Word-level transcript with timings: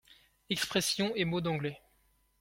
Expressions 0.49 1.11
et 1.15 1.25
mots 1.25 1.41
d’anglais. 1.41 1.79